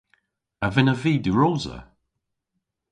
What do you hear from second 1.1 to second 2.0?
diwrosa?